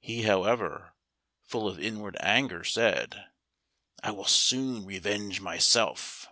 [0.00, 0.92] He, however,
[1.44, 3.26] full of inward anger, said,
[4.02, 6.26] "I will soon revenge myself."